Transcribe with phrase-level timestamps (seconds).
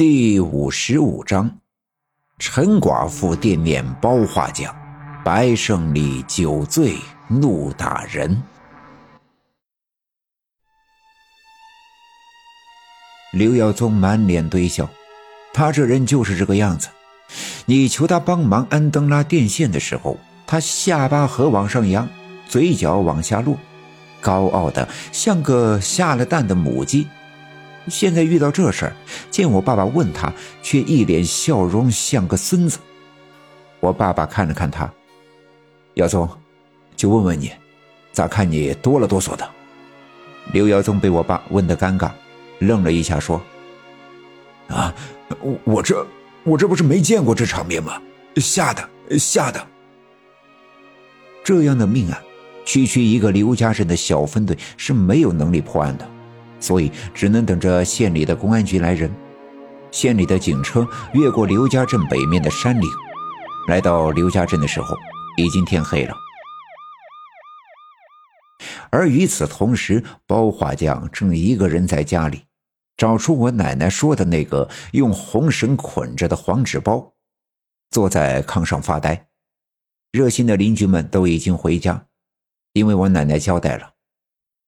[0.00, 1.58] 第五十五章，
[2.38, 4.74] 陈寡妇惦念包画匠，
[5.22, 6.96] 白胜利酒醉
[7.28, 8.42] 怒打人。
[13.34, 14.88] 刘耀宗满脸堆笑，
[15.52, 16.88] 他这人就是这个样子。
[17.66, 22.08] 你求他帮忙安灯拉电线的时候，他下巴颌往上扬，
[22.48, 23.54] 嘴角往下落，
[24.22, 27.06] 高傲的像个下了蛋的母鸡。
[27.90, 28.96] 现在遇到这事儿，
[29.30, 30.32] 见我爸爸问他，
[30.62, 32.78] 却一脸笑容，像个孙子。
[33.80, 34.90] 我爸爸看了看他，
[35.94, 36.28] 耀宗，
[36.94, 37.50] 就问问你，
[38.12, 39.48] 咋看你哆了哆嗦的？
[40.52, 42.10] 刘耀宗被我爸问得尴尬，
[42.60, 43.40] 愣了一下，说
[44.68, 44.94] ：“啊，
[45.64, 46.06] 我这
[46.44, 48.00] 我这不是没见过这场面吗？
[48.36, 49.66] 吓的吓的。
[51.42, 52.22] 这样的命案，
[52.64, 56.08] 区区一个刘家镇的小分队是没有能力破案的。”
[56.60, 59.10] 所以只能等着县里的公安局来人。
[59.90, 62.88] 县里的警车越过刘家镇北面的山岭，
[63.66, 64.94] 来到刘家镇的时候，
[65.36, 66.14] 已经天黑了。
[68.90, 72.44] 而与此同时，包画匠正一个人在家里，
[72.96, 77.12] 找出我奶奶说的那个用红绳捆着的黄纸包，
[77.90, 79.28] 坐在炕上发呆。
[80.12, 82.06] 热心的邻居们都已经回家，
[82.72, 83.89] 因为我奶奶交代了。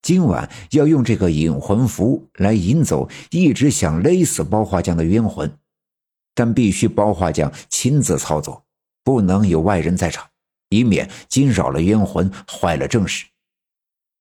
[0.02, 5.50] 今晚要用这个引魂符来引走一直想勒死包画匠的冤魂，
[6.34, 8.64] 但必须包画匠亲自操作，
[9.04, 10.26] 不能有外人在场，
[10.70, 13.26] 以免惊扰了冤魂，坏了正事。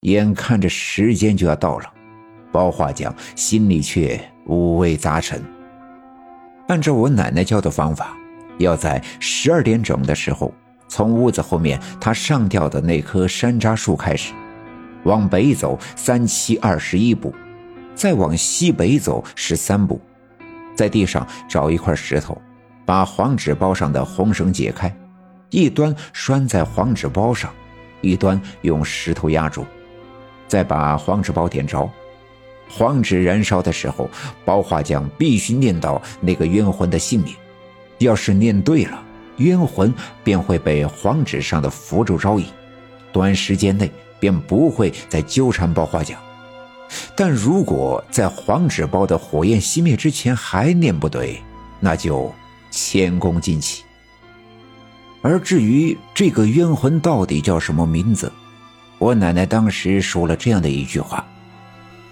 [0.01, 1.91] 眼看着时间就要到了，
[2.51, 5.43] 包画匠心里却五味杂陈。
[6.67, 8.15] 按照我奶奶教的方法，
[8.59, 10.53] 要在十二点整的时候，
[10.87, 14.31] 从屋子后面他上吊的那棵山楂树开始。
[15.03, 17.33] 往北走三七二十一步，
[17.95, 19.99] 再往西北走十三步，
[20.75, 22.39] 在地上找一块石头，
[22.85, 24.93] 把黄纸包上的红绳解开，
[25.49, 27.51] 一端拴在黄纸包上，
[28.01, 29.65] 一端用石头压住，
[30.47, 31.89] 再把黄纸包点着。
[32.69, 34.09] 黄纸燃烧的时候，
[34.45, 37.35] 包画匠必须念叨那个冤魂的姓名，
[37.97, 39.03] 要是念对了，
[39.37, 42.45] 冤魂便会被黄纸上的符咒招引，
[43.11, 43.91] 短时间内。
[44.21, 46.17] 便不会再纠缠包画匠，
[47.15, 51.41] 但如果在黄纸包的火焰熄灭之前还念不对，
[51.79, 52.31] 那就
[52.69, 53.83] 前功尽弃。
[55.23, 58.31] 而至于这个冤魂到底叫什么名字，
[58.99, 61.25] 我奶奶当时说了这样的一句话：“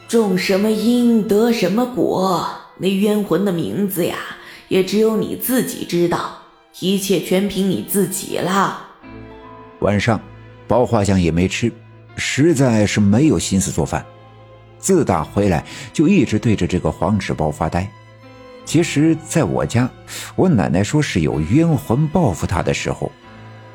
[0.10, 4.18] 种什么因得什么果，那冤魂的名字呀，
[4.68, 6.38] 也只有你自己知道，
[6.80, 8.88] 一切全凭你自己了。”
[9.82, 10.20] 晚上，
[10.68, 11.72] 包画匠也没吃。
[12.20, 14.06] 实在是没有心思做饭，
[14.78, 15.64] 自打回来
[15.94, 17.90] 就一直对着这个黄纸包发呆。
[18.66, 19.90] 其实，在我家，
[20.36, 23.12] 我奶奶说是有冤魂报复他的时候，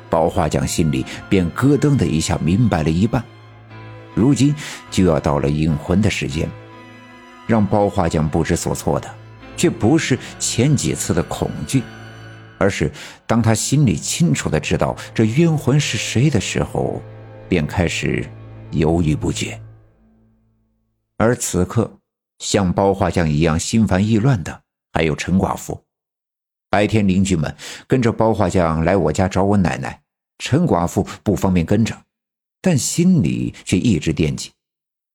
[0.09, 3.21] 包画匠心里便咯噔的一下明白了一半。
[4.13, 4.55] 如今
[4.89, 6.49] 就要到了引魂的时间，
[7.47, 9.13] 让包画匠不知所措的，
[9.57, 11.83] 却不是前几次的恐惧，
[12.57, 12.89] 而是
[13.27, 17.01] 当他心里清楚的知道这冤魂是谁的时候。
[17.47, 18.25] 便开始
[18.71, 19.61] 犹豫不决，
[21.17, 21.99] 而此刻
[22.39, 24.61] 像包画匠一样心烦意乱的
[24.93, 25.81] 还有陈寡妇。
[26.69, 27.55] 白天邻居们
[27.87, 30.01] 跟着包画匠来我家找我奶奶，
[30.39, 31.95] 陈寡妇不方便跟着，
[32.61, 34.51] 但心里却一直惦记。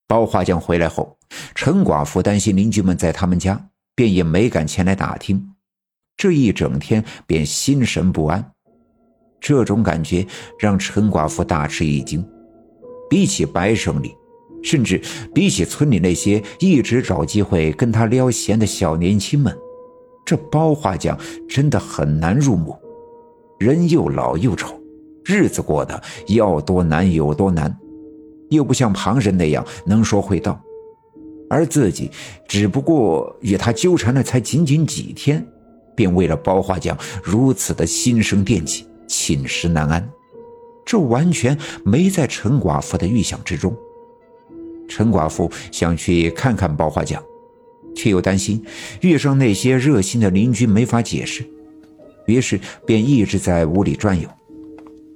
[0.06, 1.18] 包画匠回来后，
[1.54, 5.54] 陈寡妇担心邻居们在他们家，便也没敢前来打听。
[6.16, 8.52] 这一整天便心神不安。
[9.38, 10.26] 这种感觉
[10.58, 12.26] 让陈寡妇大吃一惊，
[13.10, 14.16] 比起白胜利，
[14.62, 15.02] 甚至
[15.34, 19.54] 比起村里那些一直找机会跟他撩闲的小年轻们，
[20.24, 22.74] 这包画匠真的很难入目。
[23.58, 24.80] 人又老又丑，
[25.24, 27.76] 日子过得要多难有多难，
[28.48, 30.58] 又不像旁人那样能说会道，
[31.50, 32.10] 而自己
[32.46, 35.44] 只不过与他纠缠了才仅仅几天，
[35.96, 38.86] 便为了包画匠如此的心生惦记。
[39.12, 40.08] 寝食难安，
[40.84, 43.74] 这完全没在陈寡妇的预想之中。
[44.88, 47.22] 陈寡妇想去看看包画匠，
[47.94, 48.64] 却又担心
[49.00, 51.44] 遇上那些热心的邻居没法解释，
[52.26, 54.28] 于是便一直在屋里转悠。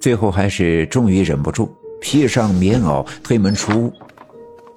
[0.00, 1.68] 最后还是终于忍不住，
[2.00, 3.92] 披上棉袄推门出屋，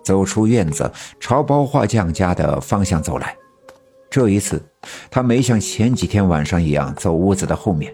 [0.03, 3.35] 走出院子，朝包画匠家的方向走来。
[4.09, 4.59] 这一次，
[5.11, 7.93] 他没像前几天晚上一样走屋子的后面。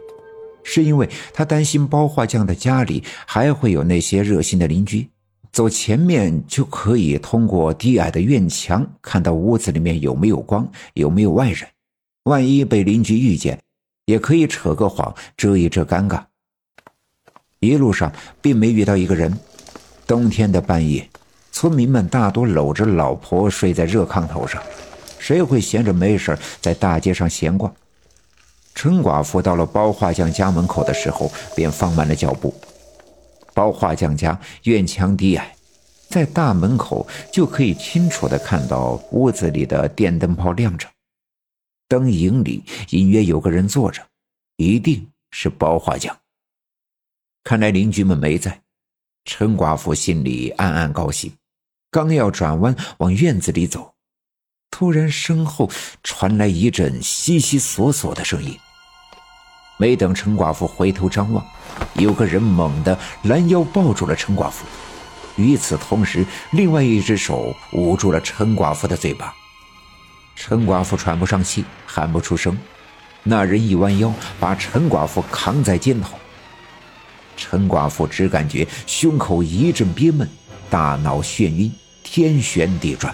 [0.64, 5.08] 是因为他担心包画匠的家里还会有那些热心的邻居，
[5.52, 11.68] 走前面就可以通过低矮的院墙看到屋子里面有没有光，有没有外人。
[12.24, 13.60] 万一被邻居遇见，
[14.06, 16.24] 也可以扯个谎遮一遮尴尬。
[17.60, 18.12] 一路上
[18.42, 19.38] 并没遇到一个人。
[20.06, 21.10] 冬天的半夜，
[21.52, 24.62] 村民们大多搂着老婆睡在热炕头上，
[25.18, 27.74] 谁会闲着没事在大街上闲逛？
[28.76, 32.54] 陈寡妇到了包画匠家门口的时候，便放慢了脚步。
[33.54, 35.56] 包画匠家院墙低矮，
[36.10, 40.88] 在大门口就可以清楚地看到屋子里的电灯泡亮着，
[41.88, 44.02] 灯影里隐约有个人坐着，
[44.58, 46.18] 一定是包画匠。
[47.44, 48.62] 看来邻居们没在，
[49.26, 51.32] 陈寡妇心里暗暗高兴，
[51.92, 53.93] 刚要转弯往院子里走，
[54.74, 55.70] 突然身后
[56.04, 58.58] 传来一阵悉悉索索的声音。
[59.78, 61.46] 没等陈寡妇回头张望，
[61.94, 64.66] 有个人猛地拦腰抱住了陈寡妇，
[65.36, 69.32] 与此同时，另外一只手捂住了陈寡妇的嘴巴。
[70.36, 72.58] 陈寡妇喘不上气，喊不出声。
[73.22, 76.18] 那人一弯腰，把陈寡妇扛在肩头。
[77.38, 80.28] 陈寡妇只感觉胸口一阵憋闷，
[80.68, 81.72] 大脑眩晕，
[82.02, 83.14] 天旋地转。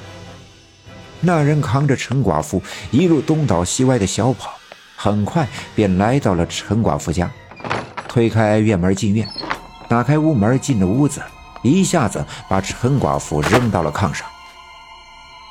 [1.22, 2.62] 那人扛着陈寡妇
[2.92, 4.58] 一路东倒西歪的小跑，
[4.96, 7.30] 很快便来到了陈寡妇家，
[8.08, 9.28] 推开院门进院，
[9.88, 11.22] 打开屋门进了屋子，
[11.62, 14.26] 一下子把陈寡妇扔到了炕上。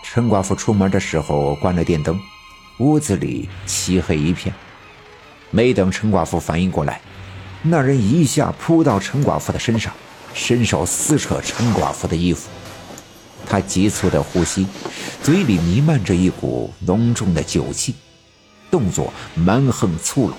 [0.02, 2.18] 陈寡妇出门的时候关了电灯，
[2.78, 4.54] 屋子里漆黑一片。
[5.50, 7.00] 没等陈寡妇反应过来。
[7.62, 9.92] 那人一下扑到陈寡妇的身上，
[10.32, 12.48] 伸手撕扯陈寡妇的衣服。
[13.48, 14.66] 他急促的呼吸，
[15.22, 17.94] 嘴里弥漫着一股浓重的酒气，
[18.70, 20.34] 动作蛮横粗鲁。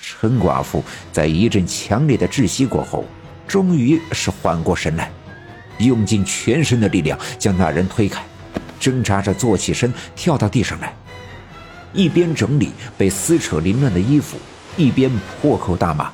[0.00, 3.06] 陈寡妇在一阵强烈的窒息过后，
[3.48, 5.10] 终于是缓过神来，
[5.78, 8.22] 用尽全身的力量将那人推开，
[8.78, 10.94] 挣扎着坐起身，跳到地上来，
[11.94, 14.36] 一边整理被撕扯凌乱的衣服，
[14.76, 15.10] 一边
[15.40, 16.12] 破口大骂。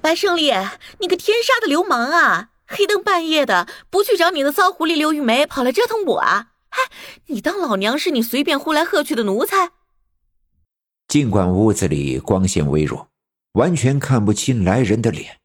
[0.00, 0.52] 白胜利，
[1.00, 2.49] 你个天杀的流氓啊！
[2.70, 6.52] 黑灯半夜的，不去找你的骚狐狸刘玉梅，跑来折腾我啊！
[6.68, 6.78] 嗨，
[7.26, 9.72] 你当老娘是你随便呼来喝去的奴才？
[11.08, 13.08] 尽管屋子里光线微弱，
[13.54, 15.40] 完全看不清来人的脸，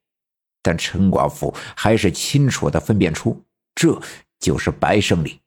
[0.61, 3.43] 但陈寡妇还是清楚的分辨出，
[3.73, 3.99] 这
[4.39, 5.41] 就是白胜利。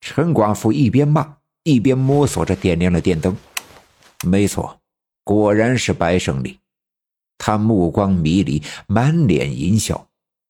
[0.00, 3.36] 陈寡妇一边骂，一边摸索着点亮了电灯。
[4.24, 4.80] 没错，
[5.24, 6.60] 果然是白胜利。
[7.38, 10.05] 他目光迷离，满脸淫笑，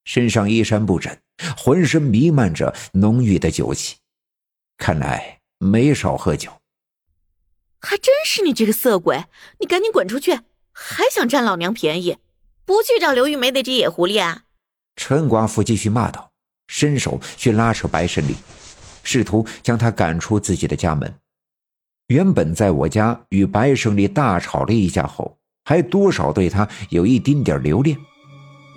[0.07, 1.15] 身上衣衫不整，
[1.55, 3.97] 浑身弥漫着浓郁的酒气，
[4.79, 6.51] 看来没少喝酒。
[7.81, 9.27] 还真是你这个色鬼！
[9.61, 10.41] 你赶紧滚出去！
[10.73, 12.17] 还想占老娘便宜？
[12.65, 14.45] 不去找刘玉梅那只野狐狸啊！
[14.97, 16.33] 陈寡妇继续骂道，
[16.69, 18.35] 伸手去拉扯白胜利，
[19.03, 21.15] 试图将他赶出自己的家门。
[22.07, 25.37] 原本在我家与白胜利大吵了一架后。
[25.69, 27.99] 还多少对他有一丁点留恋，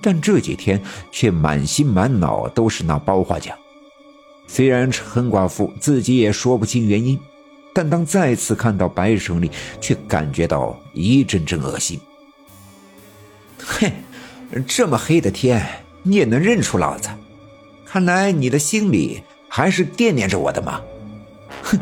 [0.01, 0.81] 但这几天
[1.11, 3.57] 却满心满脑都是那包画匠。
[4.47, 7.19] 虽然陈寡妇自己也说不清原因，
[7.73, 11.99] 但当再次看到白胜利，却感觉到一阵阵恶心。
[13.63, 13.91] 嘿，
[14.67, 15.63] 这么黑的天，
[16.01, 17.09] 你也能认出老子？
[17.85, 20.81] 看来你的心里还是惦念着我的嘛！
[21.63, 21.79] 哼，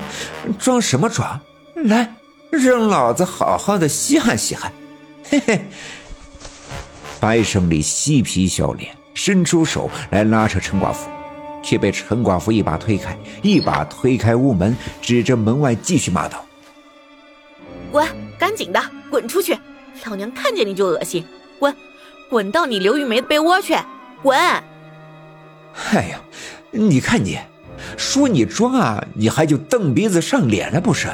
[0.57, 1.39] 装什么装？
[1.75, 2.15] 来，
[2.49, 4.71] 让老子好好的稀罕稀罕！
[5.23, 5.65] 嘿嘿，
[7.19, 11.09] 白胜利嬉皮笑脸，伸出手来拉扯陈寡妇，
[11.63, 16.43] 却被陈寡妇一把推开，一把推开屋门，指着门外继续骂道
[17.91, 18.07] ：“滚，
[18.37, 19.57] 赶紧的，滚出去！
[20.05, 21.25] 老娘看见你就恶心，
[21.59, 21.75] 滚，
[22.29, 23.75] 滚到你刘玉梅的被窝去，
[24.21, 24.37] 滚！”
[25.91, 26.21] 哎呀，
[26.71, 27.37] 你看你，
[27.97, 31.07] 说你装啊，你还就蹬鼻子上脸了不是？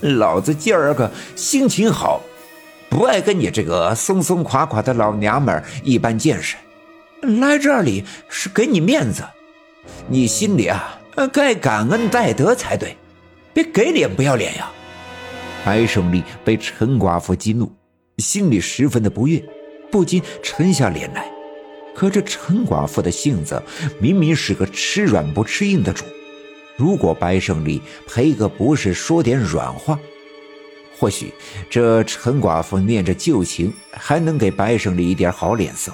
[0.00, 2.20] 老子今儿个心情好。
[2.88, 6.56] 不爱跟你这个松松垮垮的老娘们一般见识，
[7.40, 9.22] 来这里是给你面子，
[10.08, 10.98] 你心里啊
[11.32, 12.96] 该感恩戴德才对，
[13.52, 14.70] 别给脸不要脸呀！
[15.64, 17.70] 白胜利被陈寡妇激怒，
[18.18, 19.42] 心里十分的不悦，
[19.90, 21.26] 不禁沉下脸来。
[21.94, 23.60] 可这陈寡妇的性子
[24.00, 26.04] 明明是个吃软不吃硬的主，
[26.76, 29.98] 如果白胜利赔个不是，说点软话。
[30.98, 31.32] 或许
[31.70, 35.92] 这陈寡妇念着旧情，还能给白胜利一点好脸色。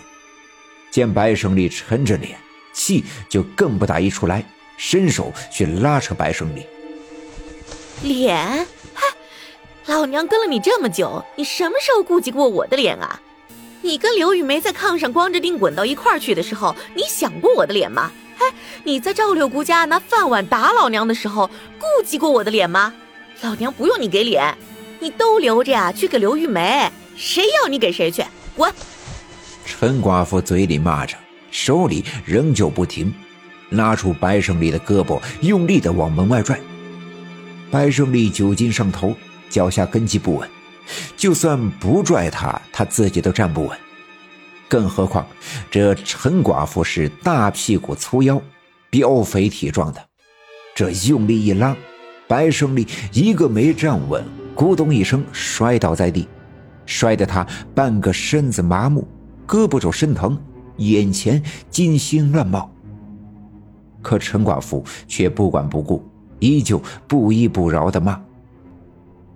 [0.91, 2.39] 见白胜利沉着脸，
[2.73, 4.43] 气就更不打一处来，
[4.77, 6.67] 伸手去拉扯白胜利。
[8.03, 8.67] 脸？
[8.95, 9.03] 嗨，
[9.87, 13.21] 老娘跟了你这么久，你什么时候顾及过我的脸啊？
[13.83, 18.11] 你跟刘玉梅在炕上光着腚滚到一块儿去的时候，你想过我的脸吗？
[18.39, 18.47] 哎，
[18.85, 22.95] 你在赵六姑家拿饭碗打老娘的时候，顾及过我的脸吗？
[23.43, 24.57] 老娘不用你给脸，
[25.05, 28.25] 你都留着呀，去给刘玉梅，谁要你给谁去，
[28.57, 28.73] 滚！
[29.67, 31.15] 陈寡妇嘴里骂着，
[31.51, 33.13] 手里仍旧不停，
[33.69, 36.59] 拉出白胜利的胳膊，用力的往门外拽。
[37.71, 39.15] 白胜利酒精上头，
[39.51, 40.49] 脚下根基不稳，
[41.19, 43.79] 就算不拽他，他自己都站不稳。
[44.71, 45.29] 更何况
[45.71, 48.41] 这陈寡妇是大屁股粗腰，
[48.91, 50.03] 膘肥体壮的，
[50.75, 51.77] 这用力一拉，
[52.27, 54.25] 白胜利一个没站稳，
[54.57, 56.29] 咕咚一声摔倒在地，
[56.87, 59.07] 摔得他半个身子麻木，
[59.47, 60.39] 胳膊肘生疼，
[60.77, 62.71] 眼前金星乱冒。
[64.03, 66.07] 可陈寡妇却不管不顾，
[66.39, 68.21] 依旧不依不饶的骂：“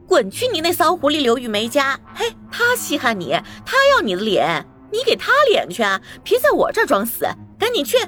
[0.06, 1.98] 滚去你那骚狐狸刘玉梅家！
[2.14, 3.30] 嘿，他稀罕你，
[3.64, 6.00] 他要你的脸。”你给他脸去啊！
[6.24, 7.26] 别在我这装死，
[7.58, 7.98] 赶紧去！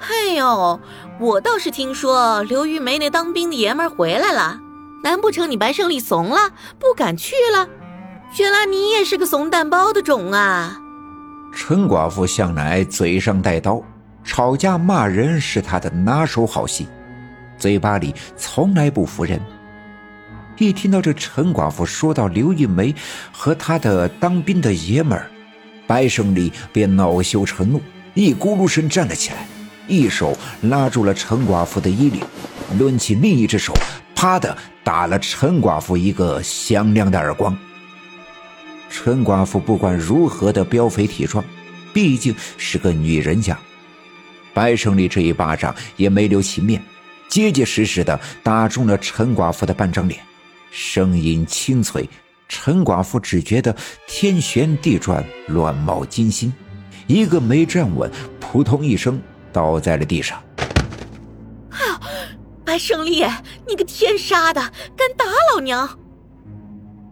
[0.00, 0.80] 哎呦，
[1.20, 4.58] 我倒是听说刘玉梅那当兵的爷们儿回来了，
[5.06, 7.68] 难不成你白胜利怂了，不敢去了？
[8.40, 10.80] 原来你也是个怂蛋包的种啊！
[11.54, 13.80] 陈寡妇向来嘴上带刀，
[14.24, 16.88] 吵架骂人是她的拿手好戏，
[17.56, 19.40] 嘴巴里从来不服人。
[20.58, 22.92] 一听到这陈寡妇说到刘玉梅
[23.30, 25.30] 和她的当兵的爷们儿，
[25.86, 27.80] 白胜利便恼羞成怒，
[28.14, 29.46] 一咕噜声站了起来，
[29.86, 32.24] 一手拉住了陈寡妇的衣领，
[32.76, 33.72] 抡起另一只手，
[34.16, 37.56] 啪的打了陈寡妇一个响亮的耳光。
[38.88, 41.44] 陈寡妇不管如何的膘肥体壮，
[41.92, 43.56] 毕竟是个女人家，
[44.54, 46.82] 白胜利这一巴掌也没留情面，
[47.28, 50.18] 结结实实的打中了陈寡妇的半张脸，
[50.70, 52.08] 声音清脆。
[52.48, 53.74] 陈寡妇只觉得
[54.06, 56.52] 天旋地转，乱冒金星，
[57.06, 59.20] 一个没站稳，扑通一声
[59.52, 60.40] 倒在了地上。
[62.78, 63.24] 胜利，
[63.66, 65.88] 你个天杀的，敢打老娘！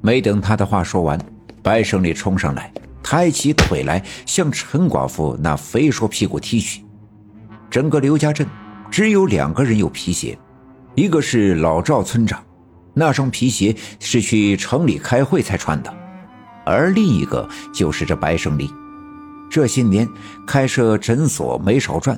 [0.00, 1.18] 没等他的话说完，
[1.62, 6.84] 白胜利冲上来，抬起腿来向陈寡妇那肥硕屁股踢去。
[7.70, 8.46] 整个刘家镇
[8.90, 10.38] 只有两个人有皮鞋，
[10.94, 12.42] 一个是老赵村长。
[12.96, 15.92] 那双皮鞋是去城里开会才穿的，
[16.64, 18.70] 而另一个就是这白胜利，
[19.50, 20.08] 这些年
[20.46, 22.16] 开设诊所没少赚，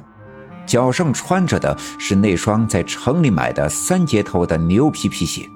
[0.67, 5.49] 脚上穿着的是那双在城里买的三节头的牛皮皮鞋，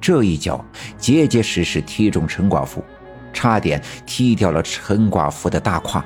[0.00, 0.64] 这一脚
[0.96, 2.84] 结结实实踢中陈寡妇，
[3.32, 6.04] 差点踢掉了陈寡妇的大胯，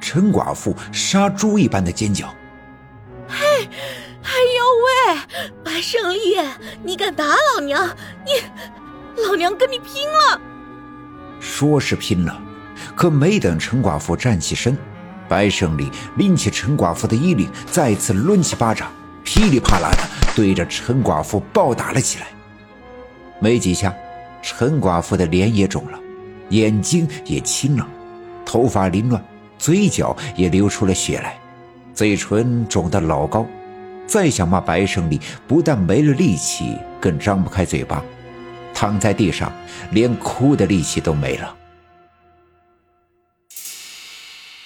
[0.00, 2.26] 陈寡妇杀猪一般的尖叫，
[3.28, 3.68] 嘿。
[4.28, 6.36] 哎呦喂，白胜利，
[6.82, 7.88] 你敢打老娘？
[8.24, 10.40] 你，老娘跟你拼了！
[11.38, 12.36] 说是拼了，
[12.96, 14.76] 可没等陈寡妇站起身，
[15.28, 18.90] 白胜利拎起陈寡妇的衣领，再次抡起巴掌，
[19.24, 19.98] 噼里啪啦的
[20.34, 22.26] 对着陈寡妇暴打了起来。
[23.40, 23.94] 没几下，
[24.42, 25.98] 陈寡妇的脸也肿了，
[26.50, 27.86] 眼睛也青了，
[28.44, 29.22] 头发凌乱，
[29.58, 31.38] 嘴角也流出了血来，
[31.92, 33.46] 嘴唇肿得老高。
[34.06, 38.02] 再想骂白胜利，不但没了力气，更张不开嘴巴，
[38.72, 39.52] 躺在地上，
[39.90, 41.54] 连哭的力气都没了。